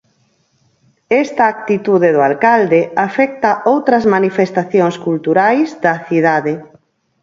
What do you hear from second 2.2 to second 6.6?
alcalde afecta outras manifestacións culturais da cidade.